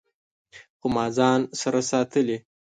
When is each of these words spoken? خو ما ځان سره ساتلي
خو 0.79 0.87
ما 0.95 1.05
ځان 1.17 1.39
سره 1.61 1.79
ساتلي 1.91 2.37